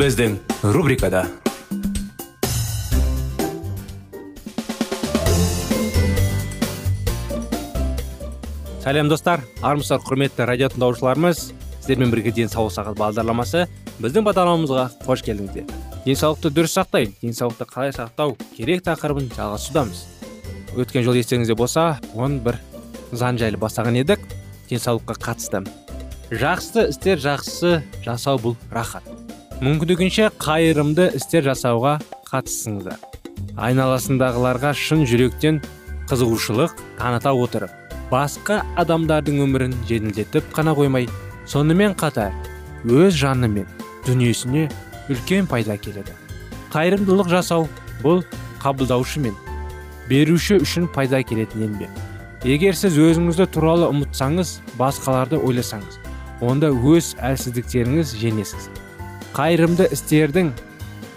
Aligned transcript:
Біздің 0.00 0.38
рубрикада 0.72 1.26
сәлем 8.80 9.10
достар 9.12 9.42
армысыздар 9.60 10.00
құрметті 10.06 10.46
радио 10.48 10.70
тыңдаушыларымыз 10.72 11.42
сіздермен 11.50 12.14
бірге 12.14 12.32
денсаулық 12.32 12.72
сағат 12.78 12.96
бағдарламасы 12.96 13.66
біздің 14.00 14.24
бағдарламамызға 14.30 14.86
қош 15.04 15.20
келдіңіздер. 15.26 15.68
Денсаулықты 16.06 16.48
дұрыс 16.56 16.78
сақтай 16.78 17.10
денсаулықты 17.20 17.68
қалай 17.68 17.92
сақтау 17.92 18.38
керек 18.56 18.86
тақырыбын 18.88 19.28
жалғасудамыз 19.36 20.06
өткен 20.80 21.04
жолы 21.04 21.20
естеріңізде 21.20 21.58
болса 21.60 21.98
оны 22.16 22.40
бір 22.40 22.56
заң 23.12 23.36
жайлы 23.42 23.60
бастаған 23.60 24.00
едік. 24.00 24.24
Денсаулыққа 24.70 25.20
қатысты 25.28 25.66
жақсы 26.30 26.88
істер 26.94 27.20
жақсы 27.20 27.82
жасау 28.06 28.40
бұл 28.40 28.56
рахат. 28.72 29.04
Мүмкіндігінше 29.60 30.30
қайырымды 30.40 31.10
істер 31.18 31.44
жасауға 31.44 31.98
қатысыңыздар. 32.30 32.96
Айналасындағыларға 33.60 34.70
шын 34.72 35.02
жүректен 35.04 35.58
қызығушылық 36.08 36.80
таныта 36.96 37.34
отырып 37.36 37.74
басқа 38.08 38.62
адамдардың 38.80 39.42
өмірін 39.44 39.76
жеңілдетіп 39.90 40.48
қана 40.56 40.72
қоймай 40.78 41.10
сонымен 41.44 41.92
қатар 42.00 42.32
өз 42.88 43.20
жаны 43.20 43.52
мен 43.52 43.68
дүниесіне 44.08 44.64
үлкен 45.12 45.50
пайда 45.50 45.76
келеді 45.76 46.16
қайырымдылық 46.72 47.28
жасау 47.28 47.68
бұл 48.00 48.24
қабылдаушы 48.64 49.20
мен 49.28 49.36
беруші 50.08 50.56
үшін 50.64 50.88
пайда 50.88 51.20
келетін 51.20 51.68
еңбек. 51.68 51.92
Егер 52.48 52.72
сіз 52.72 52.96
өзіңізді 52.96 53.52
туралы 53.52 53.92
ұмытсаңыз 53.92 54.56
басқаларды 54.80 55.36
ойласаңыз 55.36 56.00
онда 56.40 56.72
өз 56.72 57.12
әлсіздіктеріңіз 57.20 58.16
жеңесіз. 58.16 58.70
Қайырымды 59.36 59.86
істердің 59.94 60.52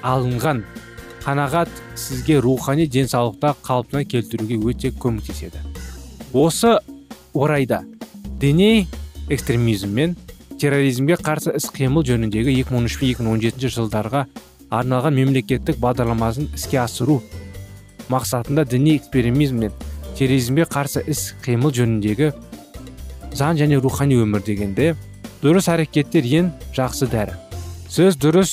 алынған 0.06 0.64
қанағат 1.24 1.72
сізге 1.96 2.40
рухани 2.44 2.86
денсаулықта 2.88 3.56
қалпына 3.64 4.04
келтіруге 4.06 4.58
өте 4.60 4.92
көмектеседі. 4.92 5.62
Осы 6.34 6.78
орайда 7.34 7.84
діни 8.40 8.88
экстремизм 9.30 9.94
мен 9.96 10.16
терроризмге 10.60 11.16
қарсы 11.16 11.56
іс 11.58 11.70
қимыл 11.74 12.04
жөніндегі 12.08 12.54
2013 12.64 13.00
пен 13.00 13.32
2017 13.40 13.72
жылдарға 13.78 14.26
арналған 14.74 15.16
мемлекеттік 15.18 15.80
бағдарламасын 15.82 16.52
іске 16.58 16.82
асыру 16.84 17.22
мақсатында 18.12 18.66
діни 18.70 18.98
экстремизм 18.98 19.64
мен 19.64 19.72
терроризмге 20.18 20.68
қарсы 20.70 21.04
іс 21.08 21.32
қимыл 21.46 21.74
жөніндегі 21.80 22.34
заң 23.34 23.58
және 23.64 23.80
рухани 23.82 24.20
өмір 24.20 24.44
дегенде 24.46 24.94
дұрыс 25.42 25.72
әрекеттер 25.72 26.28
ең 26.28 26.52
жақсы 26.76 27.10
дәрі. 27.12 27.40
Сіз 27.94 28.16
дұрыс 28.18 28.52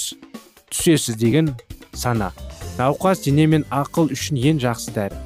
түсесіз 0.69 1.17
деген 1.17 1.55
сана. 1.97 2.28
Науқас 2.77 3.23
дене 3.25 3.47
мен 3.49 3.65
ақыл 3.73 4.11
үшін 4.12 4.37
ең 4.37 4.61
жақсы 4.61 4.93
дәрі. 4.93 5.17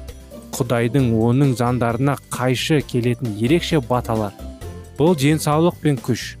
Құдайдың 0.55 1.09
оның 1.19 1.51
заңдарына 1.59 2.15
қайшы 2.31 2.79
келетін 2.87 3.35
ерекше 3.35 3.81
баталар. 3.83 4.31
Бұл 4.95 5.17
денсаулық 5.19 5.81
пен 5.83 5.99
күш. 5.99 6.37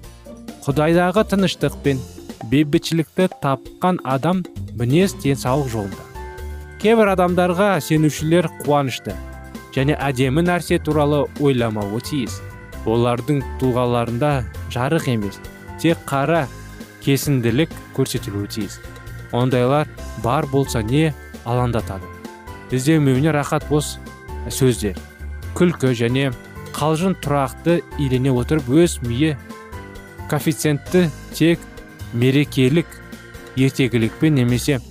Құдайдағы 0.63 1.25
тыныштық 1.33 1.75
пен 1.83 1.99
бейбітшілікті 2.47 3.27
тапқан 3.43 3.99
адам 4.07 4.45
мінез 4.79 5.17
денсаулық 5.19 5.67
жолында. 5.75 6.03
Кейбір 6.79 7.11
адамдарға 7.17 7.73
сенушілер 7.83 8.47
қуанышты 8.63 9.19
және 9.75 9.99
әдемі 9.99 10.47
нәрсе 10.47 10.79
туралы 10.79 11.25
ойламауы 11.43 11.99
тиіс. 12.07 12.39
Олардың 12.87 13.43
тұлғаларында 13.59 14.45
жарық 14.71 15.09
емес 15.11 15.41
тек 15.81 15.99
қара 16.07 16.45
кесінділік 17.05 17.71
көрсетілуі 17.95 18.49
тиіс. 18.49 18.79
Ондайлар 19.31 19.87
бар 20.23 20.47
болса 20.51 20.81
не 20.81 21.13
алаңдатады? 21.45 22.07
Іздемеуіне 22.73 23.31
рахат 23.35 23.67
бос 23.69 23.95
сөздер 24.49 24.97
күлкі 25.55 25.93
және 25.95 26.31
қалжың 26.75 27.15
тұрақты 27.23 27.79
илене 28.01 28.33
отырып 28.35 28.67
өз 28.81 28.97
миы 29.05 29.37
коэффициентті 30.29 31.07
тек 31.37 31.61
мерекелік 32.13 32.89
ертегілікпен 33.55 34.35
немесе 34.35 34.81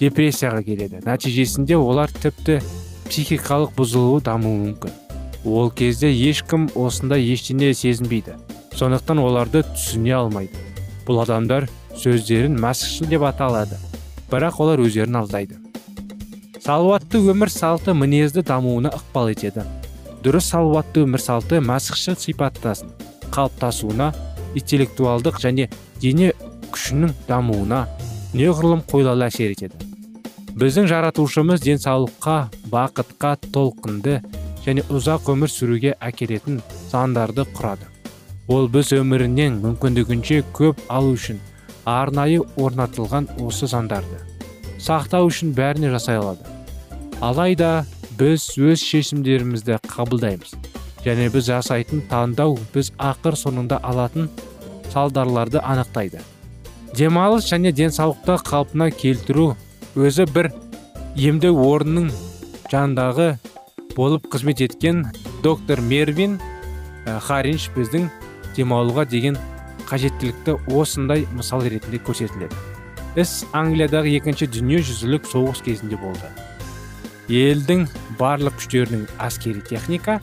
депрессияға 0.00 0.60
келеді. 0.66 1.00
Нәтижесінде 1.06 1.78
олар 1.78 2.12
тіпті 2.12 2.58
психикалық 3.06 3.72
бұзылуы 3.78 4.20
дамуы 4.26 4.58
мүмкін. 4.66 4.92
Ол 5.44 5.70
кезде 5.70 6.10
ешкім 6.12 6.68
осындай 6.74 7.24
ештеңе 7.32 7.72
сезінбейді. 7.76 8.36
Сондықтан 8.74 9.20
оларды 9.22 9.62
түсіне 9.70 10.16
алмайды. 10.18 10.73
Бұл 11.06 11.22
адамдар 11.24 11.68
сөздерін 12.00 12.56
мәсіхшіл 12.60 13.10
деп 13.12 13.26
аталады 13.28 13.78
бірақ 14.30 14.60
олар 14.64 14.82
өздерін 14.82 15.20
алдайды. 15.20 15.58
Салауатты 16.64 17.20
өмір 17.20 17.50
салты 17.52 17.92
мінезді 17.94 18.42
дамуына 18.46 18.90
ықпал 18.96 19.30
етеді. 19.34 19.66
Дұрыс 20.24 20.48
салауатты 20.54 21.04
өмір 21.04 21.20
салты 21.20 21.60
мәсіхшіл 21.60 22.16
сипаттасын 22.18 22.92
қалыптасуына 23.34 24.12
интеллектуалдық 24.56 25.40
және 25.42 25.68
дене 26.00 26.32
күшінің 26.72 27.12
дамуына 27.28 27.84
неғұрлым 28.34 28.84
қойлалы 28.88 29.28
әсер 29.28 29.52
етеді. 29.54 29.76
Біздің 30.54 30.88
жаратушымыз 30.90 31.62
денсаулыққа 31.64 32.36
бақытқа 32.72 33.34
толқынды 33.54 34.20
және 34.64 34.86
ұзақ 34.88 35.34
өмір 35.34 35.52
сүруге 35.52 35.96
әкелетін 36.00 36.62
заңдарды 36.92 37.44
құрады. 37.56 37.93
Ол 38.48 38.68
біз 38.68 38.92
өмірінен 38.98 39.58
мүмкіндігінше 39.62 40.42
көп 40.56 40.80
алу 40.92 41.14
үшін 41.16 41.40
арнайы 41.88 42.42
орнатылған 42.60 43.30
осы 43.44 43.68
заңдарды 43.70 44.20
сақтау 44.84 45.30
үшін 45.30 45.54
бәріне 45.56 45.88
жасай 45.94 46.18
алады. 46.20 46.44
Алайда 47.24 47.86
біз 48.18 48.50
өз 48.60 48.82
шешімдерімізді 48.84 49.78
қабылдаймыз 49.88 50.52
және 51.06 51.30
біз 51.32 51.48
жасайтын 51.48 52.02
таңдау 52.10 52.58
біз 52.74 52.90
ақыр 53.00 53.38
соңында 53.40 53.80
алатын 53.80 54.28
салдарларды 54.92 55.62
анықтайды. 55.64 56.20
Демалыс 56.94 57.48
және 57.48 57.72
денсаулықты 57.72 58.36
қалпына 58.44 58.90
келтіру 58.92 59.54
өзі 59.96 60.28
бір 60.34 60.50
емдеу 61.16 61.56
орнының 61.64 62.12
жанындағы 62.70 63.30
болып 63.96 64.28
қызмет 64.28 64.60
еткен 64.68 65.06
доктор 65.42 65.80
мервин 65.80 66.36
харинш 67.26 67.70
біздің 67.74 68.10
демалуға 68.56 69.04
деген 69.10 69.36
қажеттілікті 69.88 70.56
осындай 70.72 71.26
мысал 71.34 71.64
ретінде 71.66 72.00
көрсетіледі. 72.04 72.56
Іс 73.20 73.44
англиядағы 73.54 74.14
екінші 74.18 74.48
дүниежүзілік 74.50 75.28
соғыс 75.30 75.62
кезінде 75.64 75.98
болды. 76.00 76.30
Елдің 77.28 77.86
барлық 78.18 78.58
күштерінің 78.58 79.04
әскери 79.22 79.62
техника 79.64 80.18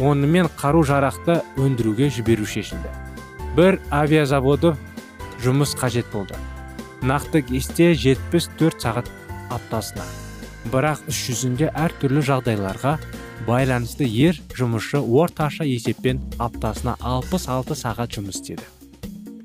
онымен 0.00 0.48
қару 0.60 0.84
жарақты 0.86 1.40
өндіруге 1.60 2.08
жіберу 2.14 2.46
шешілді. 2.46 2.90
Бір 3.56 3.80
авиазаводы 3.90 4.74
жұмыс 5.44 5.74
қажет 5.78 6.08
болды. 6.12 6.38
Нақты 7.02 7.42
кесте 7.46 7.92
74 7.94 8.80
сағат 8.80 9.10
аптасына. 9.50 10.04
Бірақ 10.70 11.02
іс 11.08 11.20
жүзінде 11.26 11.70
әртүрлі 11.72 12.22
жағдайларға 12.26 12.98
байланысты 13.46 14.04
ер 14.04 14.40
жұмысшы 14.56 15.00
орташа 15.00 15.64
есеппен 15.64 16.20
аптасына 16.38 16.96
66 17.00 17.76
сағат 17.78 18.16
жұмыс 18.16 18.40
істеді. 18.40 18.66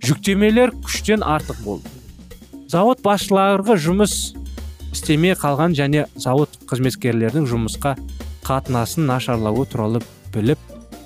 Жүктемелер 0.05 0.73
күштен 0.83 1.23
артық 1.25 1.61
болды. 1.63 1.89
Зауыт 2.69 3.01
басшылары 3.05 3.77
жұмыс 3.79 4.35
істемей 4.91 5.35
қалған 5.39 5.75
және 5.77 6.05
зауыт 6.15 6.59
қызметкерлердің 6.69 7.47
жұмысқа 7.49 7.95
қатынасын 8.45 9.07
нашарлауы 9.09 9.65
туралы 9.69 10.01
біліп 10.33 10.59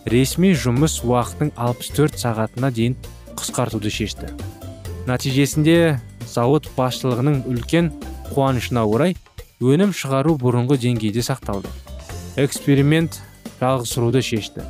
ресми 0.10 0.52
жұмыс 0.54 1.00
уақытының 1.06 1.54
64 1.56 2.20
сағатына 2.20 2.72
дейін 2.76 2.98
қысқартуды 3.40 3.92
шешті. 3.94 4.32
Нәтижесінде 5.08 6.00
зауыт 6.28 6.70
басшылығының 6.78 7.44
үлкен 7.50 7.92
қуанышына 8.34 8.86
орай 8.86 9.16
өнім 9.60 9.94
шығару 9.96 10.36
бұрынғы 10.40 10.80
деңгейде 10.84 11.24
сақталды. 11.26 11.72
Эксперимент 12.46 13.20
жалғастыруды 13.60 14.22
шешті. 14.24 14.64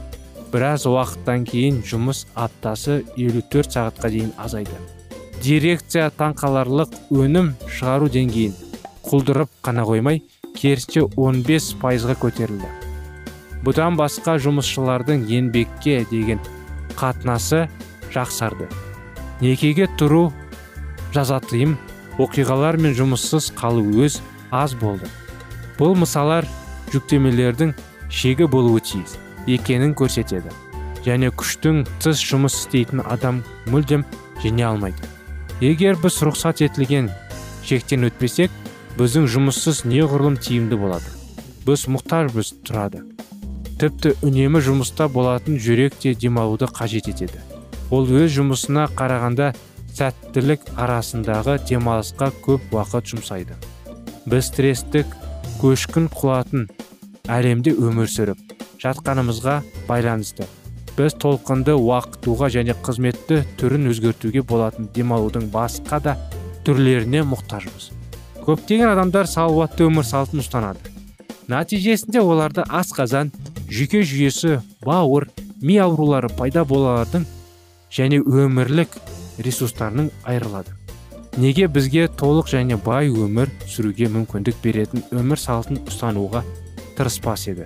Біраз 0.49 0.87
уақыттан 0.89 1.43
кейін 1.45 1.83
жұмыс 1.85 2.23
аптасы 2.33 3.03
54 3.17 3.69
сағатқа 3.75 4.09
дейін 4.09 4.31
азайды. 4.41 4.77
Дирекция 5.43 6.09
таңқаларлық 6.17 6.95
өнім 7.13 7.53
шығару 7.69 8.09
деңгейін 8.15 8.55
құлдырып 9.05 9.51
қана 9.65 9.85
қоймай 9.87 10.23
керісінше 10.57 11.05
15 11.15 11.69
пайызға 11.83 12.17
көтерілді. 12.23 12.69
Бұдан 13.63 13.99
басқа 13.99 14.37
жұмысшылардың 14.41 15.27
еңбекке 15.29 16.01
деген 16.09 16.41
қатынасы 16.99 17.67
жақсарды. 18.13 18.69
Некеге 19.39 19.87
тұру 19.99 20.29
жазатыйым 21.13 21.77
оқиғалар 22.19 22.79
мен 22.81 22.95
жұмыссыз 22.97 23.51
қалу 23.55 23.85
өз 24.03 24.19
аз 24.51 24.73
болды. 24.79 25.07
Бұл 25.77 25.95
мысалар 25.95 26.47
жүктемелердің 26.93 27.75
шегі 28.09 28.47
болуы 28.49 28.81
тиіс 28.81 29.17
екенін 29.47 29.93
көрсетеді. 29.97 30.51
Және 31.05 31.31
күштің 31.31 31.85
тыс 32.03 32.21
жұмыс 32.21 32.57
істейтін 32.63 33.03
адам 33.05 33.43
мүлдем 33.71 34.03
жеңе 34.43 34.65
алмайды. 34.67 35.07
Егер 35.61 35.97
біз 35.99 36.19
рұқсат 36.25 36.63
етілген 36.65 37.09
шектен 37.65 38.07
өтпесек 38.07 38.51
біздің 38.99 39.29
жұмыссыз 39.31 39.85
неғұрлым 39.87 40.37
тиімді 40.41 40.79
болады. 40.79 41.15
Біз 41.65 41.85
мұқтажбыз 41.91 42.53
тұрады. 42.67 43.03
Тіпті 43.79 44.15
үнемі 44.25 44.59
жұмыста 44.63 45.07
болатын 45.11 45.59
жүрек 45.61 45.95
те 46.03 46.13
демалуды 46.15 46.67
қажет 46.67 47.07
етеді. 47.11 47.39
Ол 47.91 48.07
өз 48.07 48.33
жұмысына 48.35 48.89
қарағанда 48.97 49.53
сәттілік 49.95 50.65
арасындағы 50.75 51.57
демалысқа 51.69 52.31
көп 52.43 52.75
уақыт 52.75 53.13
жұмсайды. 53.13 53.55
Біз 54.27 54.51
стресстік 54.51 55.15
көшкін 55.61 56.09
құлатын 56.11 56.67
әлемде 57.29 57.75
өмір 57.77 58.09
сүріп 58.09 58.55
жатқанымызға 58.81 59.59
байланысты. 59.87 60.47
Біз 60.97 61.15
толқынды 61.21 61.75
уақытуға 61.77 62.49
және 62.51 62.75
қызметті 62.83 63.43
түрін 63.59 63.89
өзгертуге 63.91 64.41
болатын 64.43 64.89
демалудың 64.95 65.47
басқа 65.53 66.01
да 66.03 66.15
түрлеріне 66.67 67.21
мұқтажбыз. 67.27 67.91
Көптеген 68.43 68.91
адамдар 68.91 69.29
салауатты 69.29 69.85
өмір 69.87 70.07
салтын 70.07 70.43
ұстанады. 70.43 70.81
Нәтижесінде 71.49 72.21
оларда 72.21 72.65
асқазан 72.67 73.31
жүйке 73.69 74.01
жүйесі 74.03 74.59
бауыр 74.85 75.29
ми 75.61 75.77
аурулары 75.81 76.29
пайда 76.35 76.65
болардың 76.65 77.25
және 77.93 78.19
өмірлік 78.21 78.99
ресурстарының 79.39 80.11
айырылады. 80.25 80.75
Неге 81.37 81.67
бізге 81.71 82.07
толық 82.19 82.49
және 82.51 82.75
бай 82.83 83.07
өмір 83.07 83.51
сүруге 83.69 84.09
мүмкіндік 84.11 84.57
беретін 84.63 85.05
өмір 85.15 85.39
салтын 85.39 85.79
ұстануға 85.87 86.43
тырыспас 86.99 87.47
еді. 87.47 87.65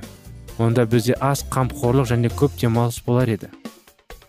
Онда 0.61 0.85
бізде 0.85 1.17
аз 1.17 1.41
қамқорлық 1.49 2.05
және 2.13 2.29
көп 2.29 2.53
демалыс 2.61 3.01
болар 3.01 3.31
еді. 3.33 3.49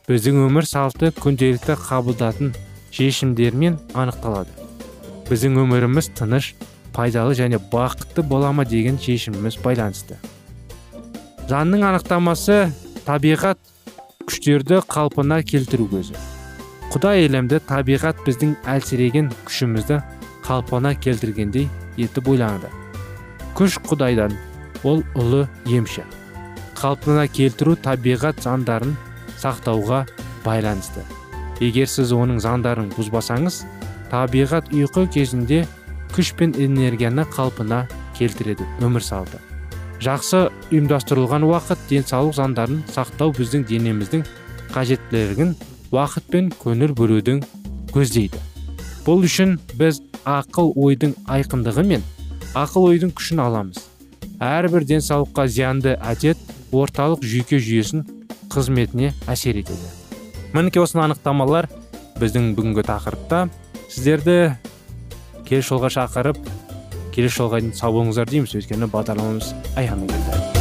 Біздің 0.08 0.46
өмір 0.48 0.64
салты 0.64 1.12
күнделікті 1.12 1.76
қабылдатын 1.76 2.54
шешімдермен 2.92 3.76
анықталады. 3.92 4.48
Біздің 5.28 5.60
өміріміз 5.60 6.08
тыныш 6.16 6.54
пайдалы 6.96 7.36
және 7.36 7.60
бақытты 7.72 8.22
бола 8.22 8.52
ма 8.52 8.64
деген 8.64 8.96
шешіміміз 8.96 9.58
байланысты. 9.64 10.16
Заңның 11.50 11.84
анықтамасы 11.90 12.70
табиғат 13.04 13.60
күштерді 14.24 14.80
қалпына 14.88 15.42
келтіру 15.44 15.90
көзі. 15.92 16.16
Құдай 16.94 17.26
әлемді 17.26 17.60
табиғат 17.68 18.24
біздің 18.24 18.56
әлсіреген 18.70 19.28
күшімізді 19.44 20.00
қалпына 20.46 20.94
келтіргендей 20.96 21.68
етіп 21.98 22.28
ойланады. 22.32 22.70
Күш 23.58 23.76
құдайдан 23.84 24.36
ол 24.84 25.02
ұлы 25.18 25.46
емші. 25.66 26.04
Қалпына 26.78 27.26
келтіру 27.32 27.76
табиғат 27.80 28.42
заңдарын 28.44 28.94
сақтауға 29.40 30.04
байланысты. 30.44 31.04
Егер 31.62 31.88
сіз 31.88 32.12
оның 32.12 32.40
заңдарын 32.44 32.90
бұзбасаңыз 32.96 33.62
табиғат 34.12 34.70
ұйқы 34.74 35.06
кезінде 35.14 35.64
күш 36.14 36.34
пен 36.38 36.54
энергияны 36.58 37.24
қалпына 37.34 37.84
келтіреді 38.18 38.66
өмір 38.84 39.02
салды. 39.02 39.40
Жақсы 40.04 40.48
ұйымдастырылған 40.70 41.46
уақыт 41.48 41.86
денсаулық 41.88 42.36
заңдарын 42.36 42.82
сақтау 42.92 43.32
біздің 43.38 43.64
денеміздің 43.70 44.24
қажеттілігін 44.74 45.54
уақыт 45.94 46.28
пен 46.30 46.50
көңіл 46.60 46.92
бөлудің 46.98 47.40
көздейді. 47.94 48.42
Бұл 49.06 49.24
үшін 49.24 49.56
біз 49.78 50.02
ақыл 50.26 50.72
ойдың 50.76 51.14
айқындығы 51.30 51.86
мен 51.86 52.04
ақыл 52.58 52.90
ойдың 52.90 53.14
күшін 53.16 53.42
аламыз. 53.46 53.78
Әрбір 54.44 54.84
денсаулыққа 54.84 55.46
зиянды 55.48 55.94
әдет 56.04 56.40
орталық 56.74 57.22
жүйке 57.24 57.56
жүйесін 57.62 58.04
қызметіне 58.52 59.12
әсер 59.30 59.56
етеді. 59.60 59.88
Мінекей 60.52 60.82
осыны 60.84 61.04
анықтамалар 61.06 61.70
біздің 62.20 62.52
бүгінгі 62.58 62.84
тақырыпта. 62.90 63.48
Сіздерді 63.88 64.56
келесі 65.48 65.70
жолға 65.70 65.90
шақырып 65.96 66.38
келесі 67.14 67.40
жолға 67.40 67.62
дейін 67.62 67.74
сау 67.78 67.96
болыңыздар 67.96 68.28
дейміз. 68.30 68.54
Өйткені 68.60 68.90
бағдарламамыз 68.92 69.54
аяғына 69.80 70.06
келді. 70.12 70.54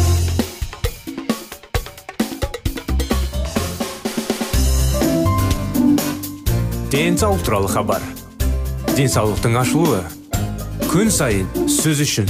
Денсаулық 6.93 7.41
туралы 7.41 7.69
хабар. 7.73 8.03
Денсаулықтың 8.93 9.57
ашылуы. 9.57 10.03
Күн 10.93 11.09
сайын 11.09 11.49
сөз 11.65 12.05
үшін. 12.05 12.29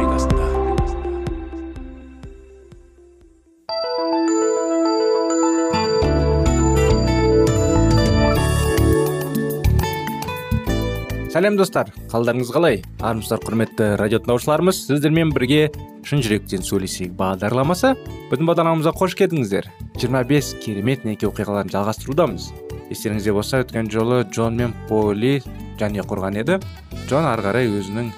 Сәлем 11.41 11.55
достар. 11.57 11.87
Қалдарыңыз 12.11 12.51
қалай? 12.53 12.75
Армысыздар 13.01 13.39
құрметті 13.41 13.85
радио 13.97 14.19
тыңдаушыларымыз. 14.21 14.77
Сіздермен 14.85 15.31
бірге 15.33 15.71
шын 16.05 16.21
жүректен 16.21 16.61
сөйлесейік 16.61 17.15
бағдарламасы. 17.17 17.95
Біздің 18.29 18.45
бағдарламамызға 18.45 18.93
қош 18.99 19.15
келдіңіздер. 19.17 19.71
25 19.97 20.51
керемет 20.61 21.07
неке 21.07 21.25
оқиғаларын 21.31 21.73
жалғастырудамыз. 21.73 22.51
Естеріңізде 22.93 23.33
болса 23.33 23.63
өткен 23.63 23.89
жолы 23.89 24.21
джон 24.29 24.59
мен 24.61 24.75
поли 24.85 25.39
және 25.81 26.05
құрған 26.05 26.37
еді. 26.43 26.59
Джон 27.07 27.25
ары 27.25 27.47
қарай 27.47 27.71
өзінің 27.73 28.13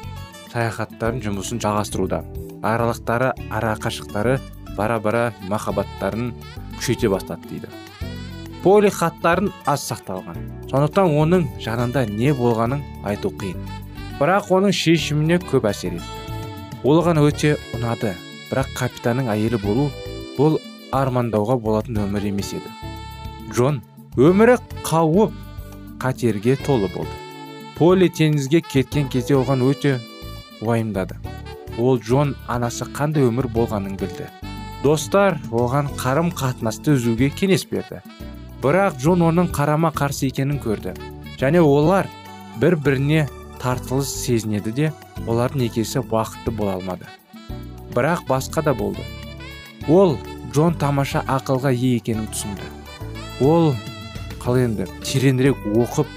саяхаттарын 0.52 1.24
жұмысын 1.24 1.64
жалғастыруда. 1.64 2.26
Аралықтары 2.60 3.32
ара 3.48 3.78
қашықтары 3.80 4.42
бара 4.76 5.00
бара 5.00 5.30
махаббаттарын 5.48 6.34
күшейте 6.76 7.08
бастады 7.08 7.48
дейді. 7.48 7.72
Поли 8.64 8.90
хаттарын 8.90 9.52
аз 9.66 9.86
сақталған. 9.92 10.40
Сондықтан 10.72 11.14
оның 11.22 11.48
жанында 11.60 12.06
не 12.10 12.34
болғанын 12.34 12.84
айту 13.04 13.30
қиын. 13.30 13.60
Бірақ 14.20 14.52
оның 14.56 14.72
шешіміне 14.72 15.42
көп 15.52 15.68
әсер 15.68 15.98
етті 16.00 16.24
ол 16.84 17.00
оған 17.00 17.20
өте 17.24 17.56
ұнады 17.78 18.12
бірақ 18.50 18.72
капитанның 18.76 19.30
әйелі 19.32 19.60
болу 19.64 19.86
бұл 20.38 20.58
армандауға 20.96 21.56
болатын 21.64 22.02
өмір 22.04 22.28
емес 22.28 22.52
еді. 22.58 22.72
Джон 23.52 23.80
өмірі 24.20 24.58
қауіп 24.84 25.32
қатерге 26.04 26.58
толы 26.66 26.90
болды. 26.92 27.16
Поли 27.78 28.10
теңізге 28.10 28.62
кеткен 28.68 29.08
кезде 29.10 29.38
оған 29.40 29.64
өте 29.64 29.96
уайымдады. 30.62 31.16
Ол 31.80 32.00
джон 32.00 32.36
анасы 32.48 32.86
қандай 32.86 33.26
өмір 33.30 33.48
болғанын 33.48 33.96
білді. 33.98 34.28
Достар 34.84 35.40
оған 35.52 35.88
қарым 35.96 36.34
қатынасты 36.36 36.98
үзуге 36.98 37.32
кеңес 37.32 37.64
берді. 37.72 38.04
Бірақ 38.64 38.96
джон 38.96 39.26
оның 39.28 39.50
қарама 39.52 39.90
қарсы 39.92 40.30
екенін 40.30 40.62
көрді. 40.64 40.94
Және 41.36 41.60
олар 41.60 42.08
бір 42.62 42.78
біріне 42.80 43.26
тартылыс 43.60 44.08
сезінеді 44.22 44.72
де 44.72 44.92
олардың 45.28 45.66
некесі 45.66 46.00
бақытты 46.00 46.54
бола 46.56 46.78
алмады. 46.78 47.10
Бірақ 47.92 48.24
басқа 48.30 48.64
да 48.64 48.74
болды. 48.74 49.04
Ол 49.90 50.16
джон 50.54 50.78
тамаша 50.80 51.26
ақылға 51.28 51.74
ие 51.76 51.98
екенін 51.98 52.30
түсінді. 52.32 52.70
Ол 53.44 53.74
қалай 54.40 54.70
енді 54.70 54.88
тереңірек 55.04 55.68
оқып 55.76 56.08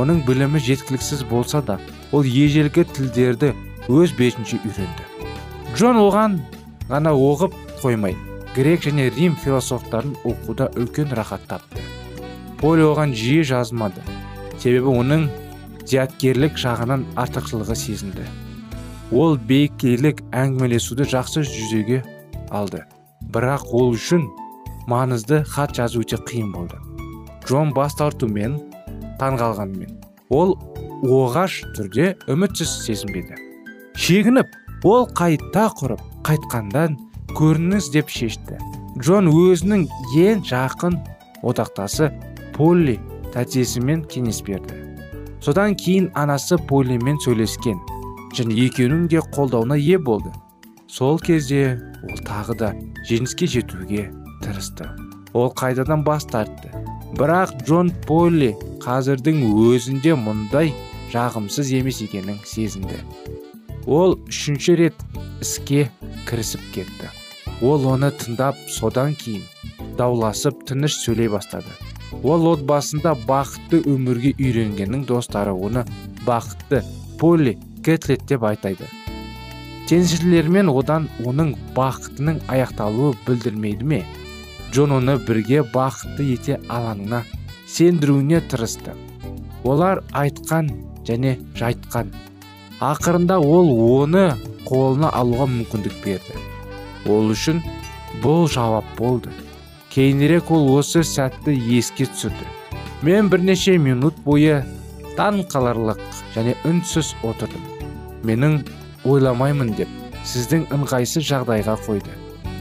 оның 0.00 0.24
білімі 0.24 0.64
жеткіліксіз 0.64 1.26
болса 1.28 1.60
да 1.60 1.76
ол 2.16 2.24
ежелгі 2.24 2.86
тілдерді 2.96 3.52
өз 3.92 4.16
бетінше 4.16 4.56
үйренді. 4.64 5.04
Джон 5.76 6.00
оған 6.00 6.40
ғана 6.88 7.12
оқып 7.12 7.52
қоймай 7.84 8.16
грек 8.56 8.88
және 8.88 9.10
рим 9.14 9.36
философтарын 9.36 10.16
оқуда 10.24 10.72
үлкен 10.74 11.12
рахат 11.14 11.44
тапты. 11.46 11.89
Поли 12.60 12.84
оған 12.84 13.16
жиі 13.16 13.42
жазмады. 13.48 14.04
Себебі 14.60 14.92
оның 15.00 15.26
зияткерлік 15.88 16.60
жағынан 16.60 17.08
артықшылығы 17.18 17.76
сезінді 17.76 18.28
ол 19.10 19.36
бейкейлік 19.36 20.22
әңгімелесуді 20.30 21.06
жақсы 21.10 21.42
жүзеге 21.46 22.00
алды. 22.54 22.84
Бірақ 23.30 23.66
ол 23.74 23.94
үшін 23.94 24.26
маңызды 24.90 25.42
хат 25.50 25.74
жазу 25.76 26.04
өте 26.04 26.18
қиын 26.28 26.52
болды. 26.54 26.78
Джон 27.46 27.74
бас 27.74 27.96
тартумен 27.98 28.58
таңғалғанымен 29.20 29.98
ол 30.30 30.56
оғаш 31.02 31.60
түрде 31.76 32.14
үмітсіз 32.30 32.70
сезінбеді. 32.86 33.38
Шегініп 33.98 34.86
ол 34.86 35.08
қайта 35.10 35.68
құрып 35.80 36.02
қайтқандан 36.26 36.96
көрініс 37.34 37.90
деп 37.94 38.10
шешті. 38.10 38.58
Джон 38.98 39.30
өзінің 39.30 39.86
ең 40.18 40.44
жақын 40.46 40.98
одақтасы 41.42 42.10
полли 42.56 42.98
тәтесімен 43.34 44.04
кеңес 44.10 44.42
берді. 44.46 44.76
Содан 45.40 45.74
кейін 45.78 46.10
анасы 46.18 46.58
поллимен 46.68 47.18
сөйлескен 47.24 47.78
және 48.36 48.56
екеуінің 48.66 49.06
де 49.08 49.22
қолдауына 49.34 49.78
ие 49.80 49.98
болды. 49.98 50.32
Сол 50.86 51.18
кезде 51.18 51.80
ол 52.02 52.18
тағы 52.26 52.56
да 52.58 52.72
жеңіске 53.08 53.46
жетуге 53.46 54.10
тырысты. 54.42 54.88
Ол 55.32 55.52
қайдадан 55.54 56.04
бас 56.04 56.26
тартты. 56.26 56.72
Бірақ 57.16 57.54
джон 57.64 57.92
полли 58.06 58.52
қазірдің 58.82 59.42
өзінде 59.70 60.16
мұндай 60.18 60.72
жағымсыз 61.12 61.72
емес 61.78 62.02
екенін 62.04 62.38
сезінді. 62.44 63.00
Ол 63.86 64.18
үшінші 64.28 64.76
рет 64.78 65.06
іске 65.40 65.88
кірісіп 66.28 66.62
кетті. 66.74 67.10
Ол 67.62 67.86
оны 67.90 68.12
тыңдап 68.14 68.58
содан 68.68 69.14
кейін 69.18 69.44
дауласып 69.98 70.64
тыныш 70.68 71.00
сөйлей 71.02 71.28
бастады. 71.32 71.72
Ол 72.22 72.48
отбасында 72.54 73.16
бақытты 73.28 73.82
өмірге 73.88 74.34
үйренгеннің 74.38 75.04
достары 75.10 75.52
оны 75.52 75.84
бақытты 76.26 76.84
поли 77.20 77.58
кетлет 77.84 78.26
деп 78.28 78.44
айтайды 78.44 78.88
теңізшілермен 79.90 80.68
одан 80.70 81.08
оның 81.26 81.48
бақытының 81.74 82.36
аяқталуы 82.54 83.16
білдірмейді 83.24 83.86
ме? 83.90 84.04
Джон 84.70 84.92
оны 84.94 85.16
бірге 85.26 85.64
бақытты 85.72 86.28
ете 86.30 86.58
алаңына 86.70 87.24
сендіруіне 87.66 88.38
тырысты. 88.52 88.94
Олар 89.66 90.04
айтқан 90.14 90.70
және 91.08 91.32
жайтқан. 91.58 92.12
Ақырында 92.78 93.40
ол 93.42 93.72
оны 94.04 94.28
қолына 94.68 95.10
алуға 95.10 95.48
мүмкіндік 95.56 95.98
берді. 96.04 96.38
Ол 97.10 97.34
үшін 97.34 97.58
бұл 98.22 98.46
жауап 98.46 98.86
болды. 98.94 99.34
Кейінірек 99.90 100.50
ол 100.54 100.68
осы 100.78 101.02
сәтті 101.02 101.50
еске 101.74 102.06
түсірді. 102.06 102.46
Мен 103.02 103.30
бірнеше 103.32 103.74
минут 103.78 104.14
бойы 104.22 104.60
таң 105.16 105.42
қаларлық 105.50 105.98
және 106.36 106.54
үнсіз 106.68 107.14
отырдым. 107.26 107.64
Менің 108.22 108.60
ойламаймын 109.08 109.72
деп 109.78 109.90
сіздің 110.28 110.68
ыңғайсыз 110.76 111.26
жағдайға 111.26 111.74
қойды. 111.86 112.14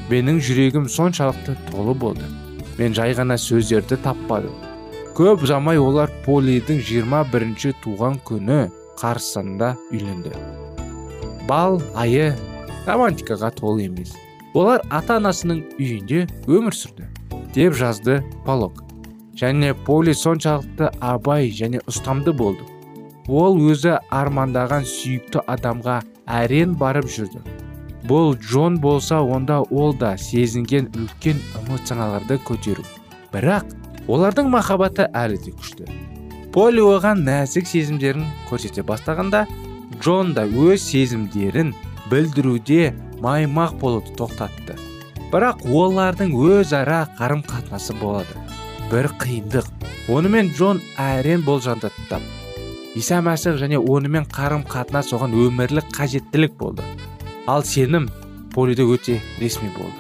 Менің 0.10 0.40
жүрегім 0.42 0.88
соншалықты 0.90 1.54
толы 1.70 1.94
болды. 1.94 2.26
Мен 2.80 2.96
жай 2.98 3.14
ғана 3.14 3.38
сөздерді 3.38 4.00
таппадым. 4.02 4.56
Көп 5.14 5.46
замай 5.46 5.78
олар 5.78 6.10
полидің 6.26 6.82
21 6.82 7.76
туған 7.84 8.18
күні 8.26 8.62
қарсаңында 8.98 9.76
үйленді. 9.92 10.34
Бал 11.46 11.78
айы 11.94 12.34
романтикаға 12.88 13.52
толы 13.60 13.86
емес. 13.86 14.16
Олар 14.58 14.82
ата 14.90 15.20
анасының 15.20 15.62
үйінде 15.78 16.26
өмір 16.48 16.74
сүрді. 16.74 17.19
Деп 17.54 17.76
жазды 17.76 18.24
полок. 18.46 18.84
Және 19.40 19.74
поли 19.86 20.14
соншалықты 20.14 20.90
абай 21.00 21.50
және 21.50 21.80
ұстамды 21.88 22.34
болды. 22.36 22.66
Ол 23.30 23.60
өзі 23.62 24.00
армандаған 24.12 24.88
сүйікті 24.90 25.46
адамға 25.48 26.02
әрен 26.28 26.76
барып 26.80 27.08
жүрді. 27.08 27.40
Бұл 28.10 28.36
джон 28.36 28.80
болса 28.82 29.22
онда 29.22 29.62
ол 29.62 29.94
да 29.94 30.16
сезінген 30.18 30.90
үлкен 30.98 31.40
эмоцияларды 31.62 32.40
көтеру. 32.44 32.84
Бірақ 33.32 33.70
олардың 34.10 34.50
махаббаты 34.50 35.08
әлі 35.14 35.38
де 35.46 35.54
күшті. 35.54 35.86
Поли 36.52 36.82
оған 36.82 37.22
нәзік 37.28 37.70
сезімдерін 37.70 38.26
көрсете 38.50 38.82
бастағанда 38.84 39.46
джон 40.02 40.34
да 40.34 40.48
өз 40.50 40.82
сезімдерін 40.90 41.76
білдіруде 42.10 42.96
маймақ 43.22 43.78
болуды 43.78 44.16
тоқтатты. 44.18 44.89
Бірақ 45.32 45.66
олардың 45.82 46.34
өзара 46.34 47.08
қарым 47.20 47.44
қатынасы 47.46 47.94
болады. 48.02 48.34
бір 48.92 49.06
қиындық. 49.22 49.68
Онымен 50.10 50.50
джон 50.50 50.80
әрен 50.98 51.44
болжандаттап 51.46 52.22
иса 52.98 53.20
мәсіх 53.22 53.60
және 53.62 53.78
онымен 53.78 54.26
қарым 54.34 54.64
қатынас 54.66 55.12
оған 55.14 55.36
өмірлік 55.38 55.92
қажеттілік 55.94 56.56
болды. 56.58 56.84
Ал 57.48 57.64
сенім 57.64 58.10
полиде 58.54 58.84
өте 58.84 59.20
ресми 59.40 59.70
болды. 59.78 60.00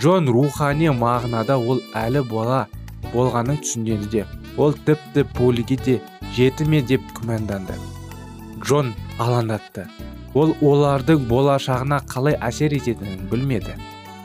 Джон 0.00 0.26
рухани 0.28 0.90
мағынада 0.90 1.56
ол 1.58 1.80
әлі 1.94 2.24
бола 2.28 2.66
болғанын 3.12 3.60
түсінеді 3.62 4.10
де 4.10 4.26
ол 4.56 4.74
тіпті 4.74 5.24
полиге 5.38 5.78
де 5.84 6.00
жеті 6.34 6.66
ме 6.66 6.82
деп 6.82 7.02
күмәнданды. 7.14 7.78
Джон 8.64 8.92
алаңдатты. 9.18 9.86
Ол 10.34 10.56
олардың 10.60 11.24
болашағына 11.30 12.02
қалай 12.10 12.36
әсер 12.42 12.74
ететінін 12.74 13.30
білмеді. 13.30 13.78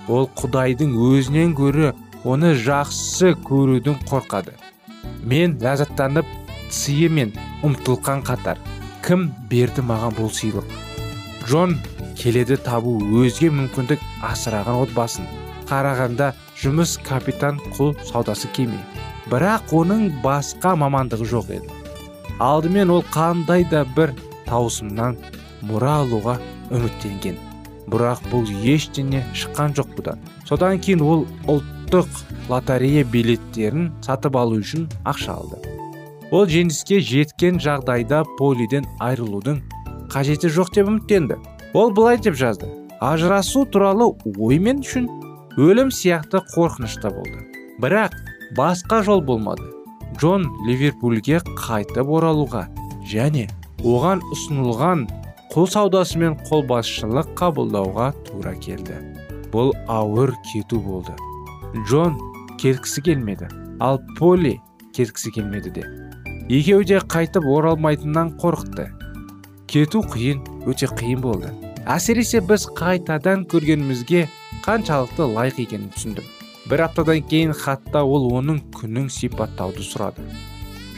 Ол 0.08 0.30
құдайдың 0.40 0.96
өзінен 1.10 1.54
көрі 1.58 1.92
оны 2.24 2.54
жақсы 2.56 3.34
көрудің 3.48 4.00
қорқады. 4.10 4.54
Мен 5.24 5.58
ләззаттанып 5.62 6.26
мен 7.10 7.34
ұмтылқан 7.64 8.24
қатар. 8.26 8.58
Кім 9.04 9.32
берді 9.50 9.82
маған 9.82 10.16
бұл 10.18 10.32
сыйлық? 10.32 10.66
Джон 11.46 11.78
келеді 12.18 12.58
табу 12.58 12.98
өзге 13.22 13.52
мүмкіндік 13.52 14.00
асыраған 14.24 14.82
отбасын. 14.88 15.28
Қарағанда 15.68 16.34
жұмыс 16.58 16.98
капитан 17.04 17.60
құл 17.78 17.96
саудасы 18.04 18.48
кеме 18.54 18.80
бірақ 19.32 19.72
оның 19.72 20.10
басқа 20.24 20.76
мамандығы 20.76 21.26
жоқ 21.32 21.52
еді. 21.58 21.70
Алдымен 22.40 22.90
ол 22.90 23.04
қандай 23.14 23.64
да 23.70 23.86
бір 23.96 24.14
таусымнан 24.48 25.18
мұра 25.64 26.00
алуға 26.04 26.40
үміттенген. 26.72 27.53
Бірақ 27.92 28.24
бұл 28.32 28.48
ештеңе 28.64 29.24
шыққан 29.38 29.76
жоқ 29.78 29.94
бұдан. 29.98 30.22
Содан 30.48 30.80
кейін 30.80 31.04
ол 31.04 31.26
ұлттық 31.52 32.08
лотерея 32.50 33.04
билеттерін 33.04 33.92
сатып 34.06 34.38
алу 34.40 34.60
үшін 34.62 34.88
ақша 35.10 35.38
алды. 35.38 35.60
Ол 36.34 36.48
жеңіске 36.50 37.00
жеткен 37.04 37.60
жағдайда 37.62 38.24
полиден 38.40 38.88
айырылудың 39.04 39.60
қажеті 40.14 40.50
жоқ 40.54 40.74
деп 40.76 40.90
үміттенді. 40.90 41.38
Ол 41.74 41.92
былай 41.94 42.18
деп 42.18 42.36
жазды. 42.40 42.70
Ажырасу 43.02 43.66
туралы 43.66 44.14
ой 44.38 44.60
мен 44.60 44.82
үшін 44.82 45.10
өлім 45.58 45.92
сияқты 45.92 46.42
қорқынышты 46.56 47.12
болды. 47.14 47.44
Бірақ 47.82 48.16
басқа 48.58 49.04
жол 49.04 49.22
болмады. 49.22 49.66
Джон 50.18 50.46
ливерпульге 50.68 51.42
қайтып 51.58 52.10
оралуға 52.10 52.68
және 53.10 53.48
оған 53.84 54.22
ұсынылған 54.34 55.08
құл 55.54 55.68
саудасы 55.70 56.18
мен 56.18 56.34
қолбасшылық 56.48 57.28
қабылдауға 57.38 58.08
тура 58.26 58.56
келді. 58.58 58.96
Бұл 59.54 59.68
ауыр 59.86 60.32
кету 60.50 60.80
болды. 60.82 61.14
Джон 61.86 62.16
кеткісі 62.58 63.04
келмеді 63.06 63.52
ал 63.78 64.00
поли 64.18 64.56
кеткісі 64.98 65.30
келмеді 65.36 65.70
де. 65.76 65.84
Екеуі 66.50 66.88
де 66.90 66.98
қайтып 66.98 67.46
оралмайтыннан 67.46 68.32
қорықты. 68.42 68.88
Кету 69.70 70.02
қиын 70.02 70.42
өте 70.66 70.90
қиын 70.90 71.22
болды. 71.22 71.52
Әсіресе 71.86 72.42
біз 72.42 72.66
қайтадан 72.74 73.46
көргенімізге 73.46 74.26
қаншалықты 74.66 75.28
лайық 75.36 75.62
екенін 75.68 75.94
түсіндім. 75.94 76.26
Бір 76.66 76.88
аптадан 76.88 77.22
кейін 77.30 77.54
хатта 77.54 78.02
ол 78.02 78.26
оның 78.40 78.64
күнін 78.74 79.06
сипаттауды 79.14 79.86
сұрады. 79.86 80.26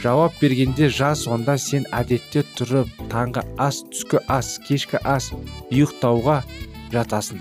Жауап 0.06 0.34
бергенде 0.38 0.86
жаз 0.86 1.24
онда 1.26 1.56
сен 1.58 1.82
әдетте 1.90 2.44
тұрып 2.54 2.90
таңғы 3.10 3.42
ас 3.58 3.80
түскі 3.90 4.20
ас 4.30 4.52
кешкі 4.62 5.00
ас 5.02 5.32
ұйықтауға 5.34 6.36
жатасың. 6.92 7.40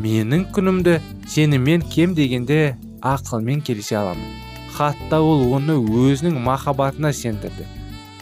Менің 0.00 0.46
күнімді 0.56 0.94
сенімен 1.28 1.84
кем 1.92 2.14
дегенде 2.16 2.78
ақылмен 3.04 3.60
келісе 3.60 3.98
аламын. 4.00 4.32
Хатта 4.72 5.20
ол 5.20 5.44
оны 5.52 5.76
өзінің 5.76 6.40
махаббатына 6.40 7.12
сендірді. 7.12 7.68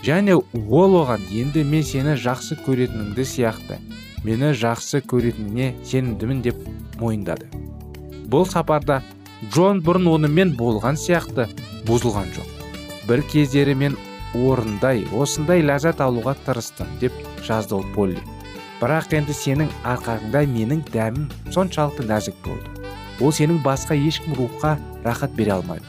Және 0.03 0.35
ол 0.35 0.99
оған 1.05 1.31
енді 1.31 1.63
мен 1.63 1.87
сені 1.87 2.19
жақсы 2.19 2.59
көретініңді 2.67 3.23
сияқты 3.37 3.79
мені 4.27 4.51
жақсы 4.51 5.05
көретініне 5.07 5.77
сенімдімін 5.87 6.43
деп 6.43 6.59
мойындады. 6.99 7.47
Бұл 8.27 8.51
сапарда 8.51 9.05
джон 9.53 9.85
бұрын 9.87 10.11
онымен 10.17 10.57
болған 10.59 10.99
сияқты 10.99 11.47
бұзылған 11.87 12.35
жоқ. 12.35 12.60
Бір 13.11 13.23
кездері 13.27 13.75
мен 13.75 13.97
орындай 14.39 15.01
осындай 15.19 15.65
ләззат 15.67 15.99
алуға 16.05 16.37
тырыстым 16.47 16.87
деп 17.01 17.17
жазды 17.43 17.75
ол 17.75 17.83
полли. 17.97 18.21
Бірақ 18.79 19.11
енді 19.19 19.35
сенің 19.35 19.73
арқаңда 19.83 20.45
менің 20.47 20.85
дәмім 20.95 21.25
соншалықты 21.51 22.07
нәзік 22.07 22.39
болды. 22.45 22.87
Ол 23.19 23.35
сенің 23.35 23.59
басқа 23.65 23.99
ешкім 23.99 24.39
рухқа 24.39 24.77
рахат 25.03 25.35
бере 25.35 25.57
алмайды. 25.57 25.83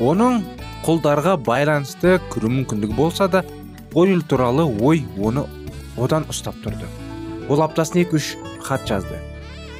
Оның 0.00 0.40
құлдарға 0.86 1.36
байланысты 1.44 2.16
кіру 2.32 2.48
мүмкіндігі 2.56 2.96
болса 2.96 3.28
да 3.28 3.44
полил 3.92 4.22
туралы 4.22 4.64
ой 4.64 5.04
оны 5.20 5.44
одан 6.00 6.24
ұстап 6.32 6.56
тұрды. 6.64 6.88
Ол 7.52 7.60
аптасына 7.62 8.06
екі 8.06 8.16
үш 8.16 8.32
хат 8.64 8.88
жазды. 8.88 9.20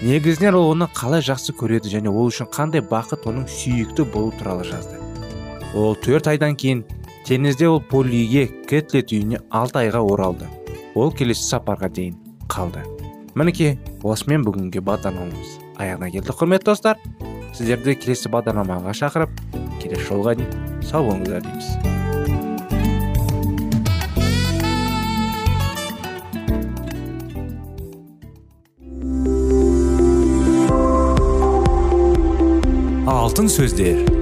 Негізінен 0.02 0.60
ол 0.60 0.74
оны 0.76 0.92
қалай 0.92 1.24
жақсы 1.24 1.56
көреді 1.56 1.88
және 1.96 2.12
ол 2.12 2.28
үшін 2.28 2.52
қандай 2.52 2.84
бақыт 2.84 3.24
оның 3.32 3.48
сүйікті 3.48 4.06
болу 4.12 4.34
туралы 4.38 4.68
жазды. 4.68 5.01
Ол 5.74 5.94
төрт 5.96 6.28
айдан 6.28 6.56
кейін 6.58 6.82
теңізде 7.26 7.68
ол 7.70 7.80
полиге 7.80 8.44
кетлет 8.68 9.12
үйіне 9.12 9.40
алты 9.50 9.84
айға 9.86 10.02
оралды. 10.04 10.48
Ол 10.94 11.12
келесі 11.16 11.46
сапарға 11.46 11.88
дейін 11.88 12.18
қалды. 12.52 12.82
Мінекей 13.34 13.78
осымен 14.04 14.44
бүгінгі 14.44 14.82
бағдарламамыз 14.84 15.56
аяғына 15.80 16.10
келді 16.12 16.36
құрметті 16.36 16.68
достар. 16.68 17.00
Сіздерді 17.56 17.96
келесі 17.96 18.28
бағдарламаға 18.32 18.92
шақырып 19.00 19.40
келесі 19.80 20.10
жолға 20.10 20.36
дейін 20.36 20.84
сау 20.84 21.08
болыңыздар 21.08 21.40
дейміз. 21.46 21.72
Алтын 33.08 33.48
сөздер. 33.48 34.21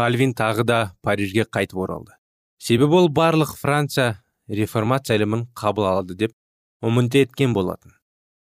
Кальвин 0.00 0.32
тағы 0.32 0.64
да 0.64 0.78
парижге 1.04 1.44
қайтып 1.44 1.82
оралды. 1.84 2.14
Себебі 2.56 3.02
ол 3.02 3.08
барлық 3.12 3.52
франция 3.60 4.22
реформация 4.48 5.18
ілімін 5.18 5.44
қабыл 5.52 5.90
алады 5.90 6.16
деп 6.16 6.32
үміт 6.80 7.18
еткен 7.20 7.52
болатын. 7.52 7.92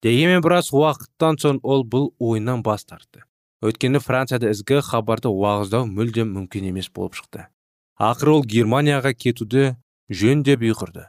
Дегенмен 0.05 0.45
біраз 0.45 0.69
уақыттан 0.77 1.40
соң 1.40 1.62
ол 1.64 1.87
бұл 1.88 2.11
ойынан 2.21 2.61
бас 2.66 2.85
тартты. 2.85 3.25
Өйткені 3.64 4.03
францияда 4.05 4.53
ізгі 4.53 4.83
хабарды 4.85 5.33
уағыздау 5.33 5.88
мүлдем 5.88 6.35
мүмкін 6.37 6.69
емес 6.75 6.90
болып 6.92 7.16
шықты. 7.16 7.49
Ақыры 7.97 8.37
ол 8.37 8.45
германияға 8.45 9.14
кетуді 9.16 9.71
жөн 10.12 10.45
деп 10.45 10.61
ұйғырды. 10.61 11.09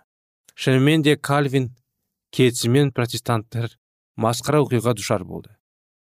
Шынымен 0.55 1.03
де 1.03 1.17
кальвин 1.19 1.73
кетісімен 2.31 2.93
протестанттар 2.95 3.75
масқара 4.15 4.63
оқиға 4.63 4.95
душар 4.95 5.27
болды. 5.27 5.51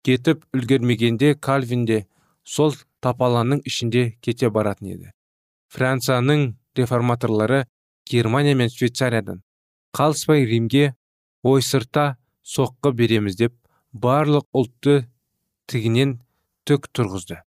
Кетіп 0.03 0.47
үлгермегенде 0.57 1.35
кальвин 1.37 1.85
де 1.85 2.07
сол 2.43 2.73
тапаланның 3.05 3.63
ішінде 3.67 4.17
кете 4.25 4.51
баратын 4.51 4.93
еді. 4.95 5.13
Францияның 5.73 6.55
реформаторлары 6.77 7.65
германия 8.09 8.55
мен 8.55 8.71
швейцариядан 8.71 9.43
қалыспай 9.97 10.45
римге 10.47 10.95
ойсырта 11.43 12.17
соққы 12.47 12.93
береміз 12.95 13.37
деп 13.39 13.55
барлық 13.93 14.47
ұлтты 14.55 15.07
тігінен 15.71 16.19
түк 16.69 16.91
тұрғызды. 16.95 17.41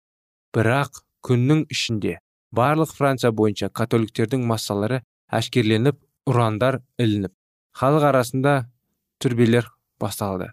Бірақ 0.53 1.03
күннің 1.25 1.65
ішінде 1.71 2.17
барлық 2.51 2.93
франция 2.95 3.31
бойынша 3.31 3.69
католиктердің 3.69 4.43
массалары 4.47 5.01
әшкерленіп 5.33 5.99
ұрандар 6.29 6.81
ілініп 7.01 7.33
халық 7.79 8.07
арасында 8.11 8.55
түрбелер 9.23 9.69
басталды. 10.01 10.51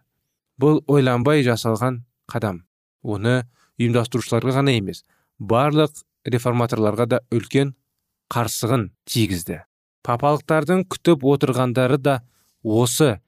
Бұл 0.60 0.82
ойланбай 0.86 1.44
жасалған 1.44 2.02
қадам. 2.30 2.64
Оны 3.02 3.48
ұйымдастырушыларға 3.80 4.54
ғана 4.60 4.74
емес 4.76 5.02
барлық 5.40 6.02
реформаторларға 6.28 7.06
да 7.14 7.20
үлкен 7.32 7.74
қарсығын 8.30 8.90
тигізді. 9.08 9.62
Папалықтардың 10.06 10.84
күтіп 10.92 11.24
отырғандары 11.32 11.98
да 12.00 12.20
осы 12.62 13.18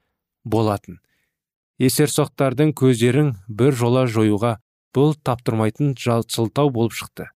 болатын. 0.45 1.01
Есерсоқтардың 1.83 2.75
көздерін 2.79 3.33
бір 3.49 3.75
жола 3.77 4.05
жоюға 4.07 4.59
бұл 4.95 5.17
таптырмайтын 5.25 5.97
сылтау 5.97 6.71
болып 6.71 6.95
шықты. 6.95 7.31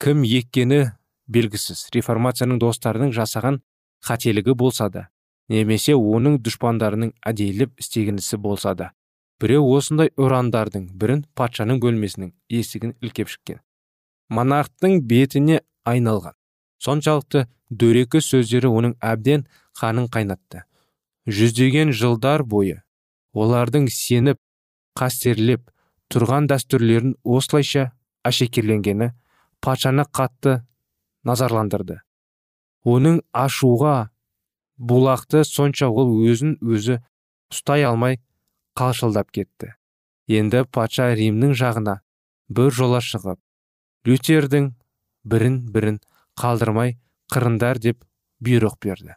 Кім 0.00 0.22
еккені 0.24 0.92
белгісіз. 1.28 1.88
Реформацияның 1.94 2.60
достарының 2.60 3.12
жасаған 3.16 3.60
қателігі 4.06 4.54
болса 4.54 4.88
да 4.88 5.08
немесе 5.50 5.96
оның 5.96 6.38
дұшпандарының 6.44 7.12
әдейілеп 7.26 7.80
істегенісі 7.82 8.38
болса 8.38 8.74
да 8.74 8.92
біреу 9.40 9.64
осындай 9.76 10.10
ұрандардың 10.20 10.90
бірін 11.00 11.24
патшаның 11.38 11.80
бөлмесінің 11.82 12.32
есігін 12.52 12.94
ілкеп 13.00 13.30
шыққан. 13.32 13.60
Монархтың 14.30 15.00
бетіне 15.10 15.60
айналған. 15.88 16.36
Соншалықты 16.84 17.46
дөрекі 17.70 18.20
сөздері 18.24 18.68
оның 18.68 18.94
әбден 19.00 19.46
қанын 19.80 20.08
қайнатты. 20.12 20.64
Жүздеген 21.26 21.92
жылдар 21.96 22.44
бойы 22.44 22.82
олардың 23.32 23.88
сеніп 23.92 24.38
қастерлеп 24.98 25.66
тұрған 26.12 26.48
дәстүрлерін 26.50 27.16
осылайша 27.24 27.90
әшекерленгені 28.26 29.12
патшаны 29.64 30.06
қатты 30.08 30.60
назарландырды. 31.24 32.00
Оның 32.84 33.20
ашуға 33.36 34.10
булақты 34.80 35.44
сонша 35.44 35.90
ол 35.92 36.16
өзін 36.24 36.56
өзі 36.64 36.98
ұстай 37.52 37.84
алмай 37.84 38.18
қалшылдап 38.80 39.30
кетті. 39.36 39.74
Енді 40.30 40.64
патша 40.72 41.10
римнің 41.18 41.52
жағына 41.58 42.00
бір 42.48 42.72
жола 42.72 43.00
шығып 43.04 43.40
лютердің 44.08 44.70
бірін 45.28 45.56
бірін 45.74 45.98
қалдырмай 46.40 46.96
қырындар 47.32 47.80
деп 47.82 48.04
бұйрық 48.40 48.78
берді. 48.82 49.16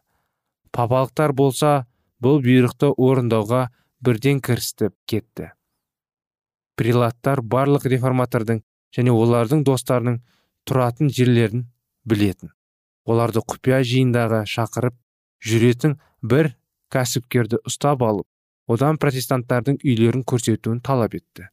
Папалықтар 0.76 1.32
болса 1.38 1.86
бұл 2.24 2.42
бұйрықты 2.44 2.92
орындауға 2.98 3.68
бірден 4.04 4.42
кірістіп 4.44 4.96
кетті. 5.08 5.52
Прилаттар 6.76 7.42
барлық 7.42 7.86
реформатордың 7.94 8.64
және 8.96 9.14
олардың 9.14 9.64
достарының 9.64 10.20
тұратын 10.68 11.14
жерлерін 11.14 11.68
білетін. 12.04 12.52
Оларды 13.06 13.44
құпия 13.46 13.84
жиындағы 13.88 14.44
шақырып 14.50 14.98
жүретін 15.46 15.98
бір 16.22 16.54
кәсіпкерді 16.94 17.62
ұстап 17.68 18.04
алып 18.04 18.28
одан 18.68 18.98
протестанттардың 18.98 19.82
үйлерін 19.84 20.24
көрсетуін 20.28 20.80
талап 20.84 21.16
етті. 21.18 21.50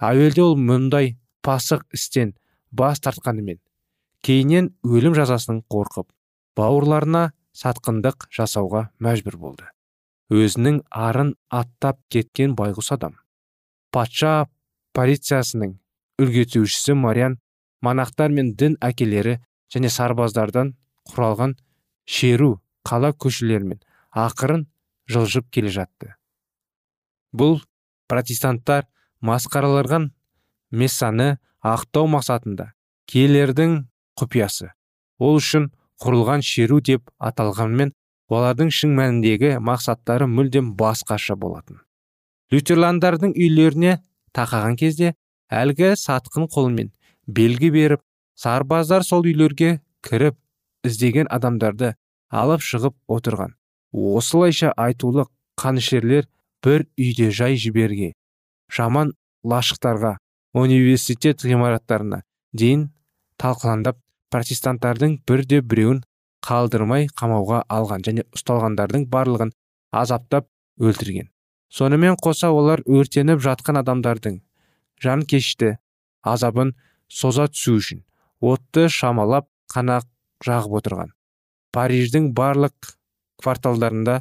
Әуелде 0.00 0.42
ол 0.42 0.56
мұндай 0.58 1.14
пасық 1.44 1.84
істен 1.94 2.34
бас 2.72 3.00
тартқанымен 3.04 3.60
кейіннен 4.24 4.72
өлім 4.84 5.14
жазасының 5.18 5.62
қорқып 5.70 6.08
бауырларына 6.58 7.30
сатқындық 7.54 8.28
жасауға 8.34 8.88
мәжбүр 9.04 9.36
болды. 9.38 9.68
Өзінің 10.32 10.80
арын 10.90 11.34
аттап 11.52 12.00
кеткен 12.10 12.54
байғұс 12.58 12.90
адам. 12.96 13.18
Патша 13.92 14.48
полициясының 14.96 15.76
үлгетушісі 16.18 16.96
мариан 16.98 17.38
монахтар 17.84 18.32
мен 18.32 18.54
дін 18.58 18.78
әкелері 18.80 19.36
және 19.74 19.90
сарбаздардан 19.92 20.72
құралған 21.12 21.56
шеру 22.08 22.56
қала 22.88 23.12
көшелерімен 23.12 23.82
ақырын 24.24 24.66
жылжып 25.10 25.50
келе 25.52 25.68
жатты. 25.68 26.14
Бұл 27.34 27.58
протестанттар 28.10 28.86
масқараларған 29.24 30.10
мессаны 30.70 31.28
ақтау 31.64 32.08
мақсатында 32.14 32.70
келердің 33.10 33.76
құпиясы. 34.20 34.70
Ол 35.18 35.38
үшін 35.40 35.70
құрылған 36.02 36.44
шеру 36.44 36.80
деп 36.84 37.10
аталғанмен 37.18 37.92
олардың 38.32 38.70
шын 38.74 38.94
мәніндегі 38.98 39.58
мақсаттары 39.62 40.28
мүлдем 40.30 40.72
басқаша 40.78 41.36
болатын. 41.36 41.80
Лютерландардың 42.52 43.34
үйлеріне 43.34 43.98
тақаған 44.36 44.76
кезде 44.80 45.14
әлгі 45.50 45.94
сатқын 46.00 46.48
қолмен 46.54 46.92
белгі 47.26 47.70
беріп 47.74 48.02
сарбаздар 48.38 49.04
сол 49.06 49.24
үйлерге 49.24 49.78
кіріп 50.04 50.36
іздеген 50.84 51.30
адамдарды 51.30 51.94
алып 52.30 52.64
шығып 52.64 52.96
отырған. 53.08 53.54
Осылайша 53.92 54.72
айтулы 54.76 55.26
қанішерлер 55.60 56.26
бір 56.64 56.86
үйде 56.98 57.30
жай 57.30 57.58
жіберге 57.60 58.12
жаман 58.76 59.12
лашықтарға 59.52 60.16
университет 60.54 61.44
ғимараттарына 61.44 62.22
дейін 62.56 62.88
талқыландап 63.42 63.98
протестанттардың 64.32 65.18
бірде 65.28 65.60
біреуін 65.60 66.00
қалдырмай 66.44 67.08
қамауға 67.20 67.62
алған 67.76 68.04
және 68.06 68.24
ұсталғандардың 68.36 69.06
барлығын 69.12 69.52
азаптап 69.94 70.48
өлтірген. 70.80 71.30
Сонымен 71.70 72.18
қоса 72.22 72.50
олар 72.54 72.82
өртеніп 72.86 73.42
жатқан 73.44 73.80
адамдардың 73.80 74.40
жан 75.02 75.24
кешті 75.30 75.76
азабын 76.22 76.74
соза 77.08 77.46
түсу 77.52 77.78
үшін 77.80 78.04
отты 78.40 78.88
шамалап 78.88 79.48
қана 79.72 80.00
жағып 80.44 80.78
отырған. 80.80 81.14
Париждің 81.74 82.30
барлық 82.36 82.94
кварталдарында 83.42 84.20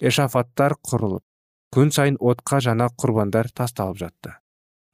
эшафаттар 0.00 0.76
құрылып 0.84 1.24
күн 1.74 1.90
сайын 1.94 2.16
отқа 2.20 2.60
жана 2.62 2.86
құрбандар 3.02 3.50
тасталып 3.50 3.98
жатты. 3.98 4.34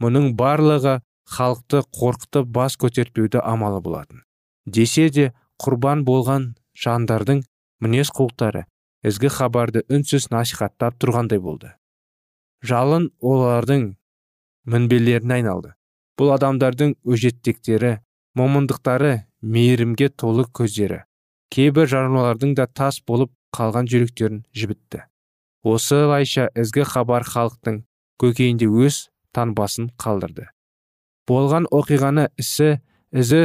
Мұның 0.00 0.32
барлығы 0.38 1.00
халықты 1.28 1.82
қорқытып 1.96 2.48
бас 2.56 2.76
көтертпеуді 2.80 3.42
амалы 3.44 3.82
болатын. 3.84 4.22
Десе 4.66 5.10
де 5.10 5.32
құрбан 5.60 6.06
болған 6.08 6.54
жандардың 6.84 7.42
мінез 7.84 8.12
құлықтары 8.16 8.64
ізгі 9.04 9.32
хабарды 9.36 9.84
үнсіз 9.92 10.30
насихаттап 10.32 10.96
тұрғандай 11.00 11.40
болды. 11.40 11.74
Жалын 12.64 13.10
олардың 13.20 13.86
мінбелеріне 14.64 15.40
айналды. 15.40 15.74
Бұл 16.16 16.34
адамдардың 16.36 16.96
өжеттіктері 17.04 17.98
момындықтары 18.36 19.14
мейірімге 19.40 20.10
толы 20.20 20.44
көздері 20.48 21.04
кейбір 21.50 21.88
жарнамалардың 21.90 22.54
да 22.58 22.66
тас 22.66 23.00
болып 23.06 23.32
қалған 23.56 23.88
жүректерін 23.90 24.44
жібітті. 24.54 25.10
Осылайша 25.66 26.49
ізгі 26.57 26.85
хабар 26.88 27.25
халықтың 27.25 27.83
көкейінде 28.20 28.68
өз 28.68 29.09
танбасын 29.37 29.90
қалдырды. 30.01 30.49
Болған 31.29 31.68
оқиғаны 31.70 32.29
ісі 32.40 32.81
ізі 33.12 33.42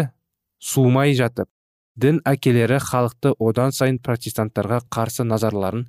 суымай 0.59 1.13
жатып 1.17 1.49
дін 1.95 2.21
әкелері 2.27 2.79
халықты 2.83 3.35
одан 3.39 3.75
сайын 3.75 3.99
протестанттарға 4.03 4.81
қарсы 4.91 5.25
назарларын 5.27 5.85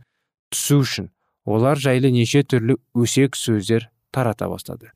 түсу 0.53 0.83
үшін 0.85 1.11
олар 1.47 1.79
жайлы 1.79 2.11
неше 2.15 2.43
түрлі 2.43 2.79
өсек 2.95 3.39
сөздер 3.39 3.89
тарата 4.15 4.49
бастады. 4.51 4.93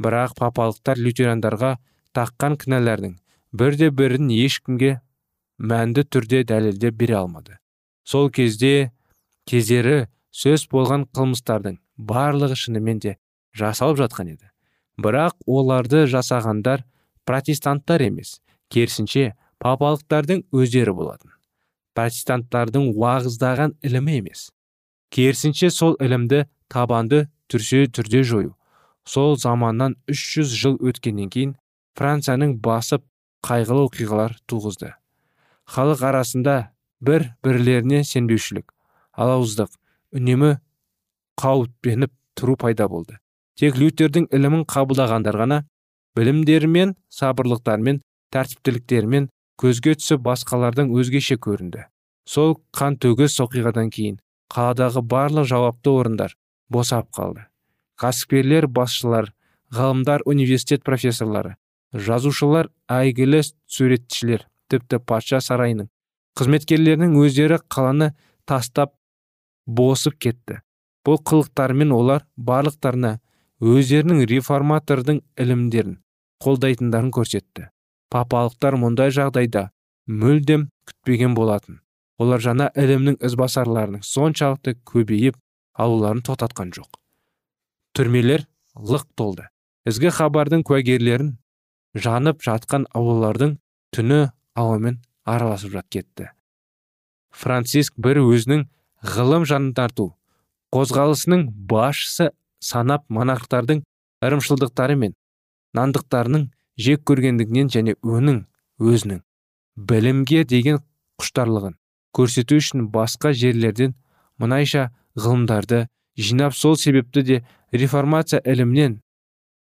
Бірақ 0.00 0.36
папалықтар 0.38 1.00
лютерандарға 1.00 1.76
таққан 2.16 2.56
кінәлардың 2.60 3.18
бірде 3.52 3.90
бірін 3.90 4.30
ешкімге 4.32 5.00
мәнді 5.58 6.06
түрде 6.08 6.44
дәлелдеп 6.44 6.96
бере 6.96 7.18
алмады. 7.20 7.58
Сол 8.04 8.30
кезде 8.30 8.92
кездері 9.46 10.08
сөз 10.30 10.66
болған 10.70 11.06
қылмыстардың 11.16 11.78
барлығы 11.98 12.56
шынымен 12.56 13.00
де 13.02 13.16
жасалып 13.56 13.98
жатқан 14.04 14.32
еді. 14.34 14.50
Бірақ 15.00 15.36
оларды 15.46 16.04
жасағандар 16.10 16.84
протестанттар 17.26 18.04
емес 18.06 18.38
керісінше 18.70 19.32
папалықтардың 19.62 20.44
өздері 20.54 20.94
болатын. 20.94 21.32
Протестанттардың 21.94 22.92
уағыздаған 22.94 23.76
ілімі 23.82 24.20
емес. 24.22 24.48
Керісінше 25.10 25.70
сол 25.74 25.96
ілімді 26.00 26.44
табанды 26.70 27.26
түрсе 27.50 27.86
түрде 27.90 28.22
жою. 28.24 28.54
Сол 29.04 29.36
заманнан 29.36 29.96
300 30.06 30.54
жыл 30.54 30.76
өткеннен 30.78 31.30
кейін 31.34 31.56
францияның 31.98 32.54
басып 32.62 33.02
қайғылы 33.42 33.88
оқиғалар 33.88 34.36
туғызды. 34.46 34.94
Халық 35.66 36.04
арасында 36.06 36.56
бір 37.00 37.32
бірлеріне 37.44 38.04
сенбеушілік 38.04 38.72
алауыздық 39.12 39.72
үнемі 40.16 40.56
қауіптеніп 41.40 42.12
тұру 42.38 42.56
пайда 42.60 42.88
болды. 42.88 43.18
Тек 43.58 43.76
лютердің 43.76 44.28
ілімін 44.32 44.64
қабылдағандар 44.70 45.36
ғана 45.36 45.58
білімдерімен 46.16 46.94
сабырлықтарымен 47.12 48.00
тәртіптіліктерімен 48.34 49.28
көзге 49.60 49.96
түсіп 50.00 50.22
басқалардан 50.24 50.92
өзгеше 50.96 51.36
көрінді. 51.36 51.86
Сол 52.24 52.56
қан 52.76 52.96
төгіс 53.02 53.38
оқиғадан 53.44 53.90
кейін 53.92 54.20
қаладағы 54.52 55.02
барлық 55.06 55.48
жауапты 55.50 55.90
орындар 55.90 56.36
босап 56.68 57.10
қалды. 57.16 57.46
Кәсіпкерлер 58.00 58.66
басшылар 58.66 59.32
ғалымдар 59.74 60.24
университет 60.26 60.82
профессорлары 60.86 61.56
жазушылар 61.92 62.70
әйгілі 62.90 63.42
суретшілер 63.66 64.46
тіпті 64.70 65.00
патша 65.06 65.40
сарайының 65.42 65.90
қызметкерлерінің 66.38 67.16
өздері 67.18 67.58
қаланы 67.70 68.12
тастап 68.46 68.94
босып 69.78 70.18
кетті. 70.18 70.60
Бұл 71.06 71.20
қылықтармен 71.24 71.92
олар 71.96 72.26
барлықтарына 72.36 73.18
өздерінің 73.60 74.24
реформатордың 74.28 75.20
ілімдерін 75.40 75.98
қолдайтындарын 76.44 77.12
көрсетті. 77.14 77.68
Папалықтар 78.10 78.76
мұндай 78.80 79.12
жағдайда 79.14 79.68
мүлдем 80.08 80.68
күтпеген 80.88 81.36
болатын. 81.36 81.80
Олар 82.20 82.42
жаңа 82.42 82.68
ілімнің 82.76 83.20
ізбасарларының 83.24 84.02
соншалықты 84.04 84.74
көбейіп 84.88 85.38
алуларын 85.80 86.24
тоқтатқан 86.26 86.74
жоқ. 86.76 86.98
Түрмелер 87.96 88.44
лық 88.76 89.06
толды. 89.16 89.46
Ізгі 89.88 90.10
хабардың 90.12 90.64
куәгерлерін 90.66 91.36
жанып 91.94 92.42
жатқан 92.44 92.84
аулалардың 92.92 93.56
түні 93.96 94.20
ауамен 94.58 95.00
араласып 95.24 95.72
жат 95.78 95.88
кетті. 95.88 96.28
Франциск 97.30 97.94
бір 97.96 98.20
өзінің 98.24 98.66
ғылым 99.00 99.46
жанын 99.48 99.72
тарту 99.74 100.10
қозғалысының 100.74 101.46
басшысы 101.70 102.30
санап 102.60 103.06
монархтардың 103.08 103.82
ырымшылдықтары 104.26 104.96
мен 105.00 105.14
нандықтарының 105.74 106.46
жек 106.86 107.04
көргендігінен 107.08 107.72
және 107.72 107.96
оның 108.04 108.44
өзінің 108.80 109.22
білімге 109.90 110.44
деген 110.44 110.80
құштарлығын 111.20 111.76
көрсету 112.16 112.60
үшін 112.60 112.88
басқа 112.92 113.32
жерлерден 113.32 113.94
мұнайша 114.40 114.90
ғылымдарды 115.16 115.86
жинап 116.16 116.54
сол 116.54 116.76
себепті 116.76 117.22
де 117.22 117.42
реформация 117.72 118.40
ілімнен 118.44 119.00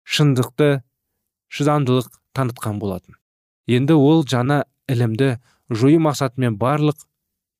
шындықты 0.04 0.82
шыдамдылық 1.52 2.08
танытқан 2.36 2.78
болатын. 2.80 3.16
Енді 3.68 3.94
ол 3.94 4.24
жаңа 4.26 4.64
ілімді 4.90 5.36
жою 5.70 6.00
мақсатымен 6.02 6.58
барлық 6.58 7.06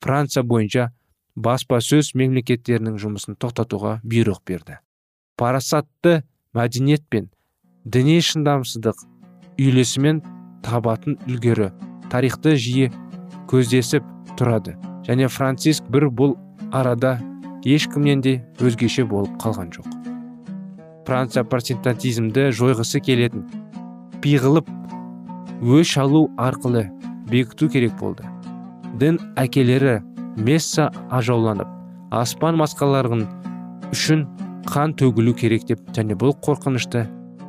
франция 0.02 0.42
бойынша 0.42 0.90
баспасөз 1.36 2.12
мемлекеттерінің 2.18 2.98
жұмысын 3.00 3.38
тоқтатуға 3.40 4.00
бұйрық 4.04 4.42
берді. 4.46 4.78
Парасатты 5.36 6.22
мәдениет 6.54 7.04
пен 7.08 7.30
діни 7.84 8.20
шындамсыздық 8.20 9.00
үйлесімен 9.58 10.20
табатын 10.64 11.16
үлгері 11.26 11.70
тарихты 12.12 12.54
жиі 12.60 12.90
көздесіп 13.50 14.04
тұрады. 14.38 14.76
Және 15.06 15.28
франциск 15.32 15.88
бір 15.90 16.10
бұл 16.12 16.36
арада 16.72 17.16
ешкімнен 17.64 18.22
де 18.22 18.36
өзгеше 18.60 19.06
болып 19.08 19.34
қалған 19.42 19.72
жоқ. 19.74 19.88
Франция 21.06 21.42
протестантизмді 21.44 22.50
жойғысы 22.54 23.00
келетін 23.02 23.48
пиғылып 24.22 24.68
өш 25.62 25.96
алу 25.98 26.28
арқылы 26.38 26.86
бекіту 27.30 27.68
керек 27.72 27.96
болды. 27.98 28.28
Дін 29.00 29.18
әкелері 29.40 30.00
месса 30.36 30.88
ажауланып 31.10 31.68
аспан 32.22 32.56
масқаларының 32.60 33.26
үшін 33.92 34.24
қан 34.68 34.94
төгілу 34.96 35.34
керек 35.36 35.66
деп 35.68 35.84
және 35.96 36.16
бұл 36.18 36.34
қорқынышты 36.46 37.04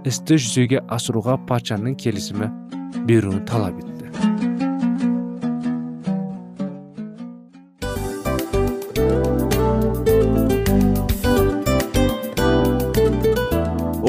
істі 0.10 0.40
жүзеге 0.40 0.84
асыруға 0.98 1.38
патшаның 1.48 1.96
келісімі 2.04 2.50
беруін 3.08 3.44
талап 3.48 3.80
етті 3.80 3.93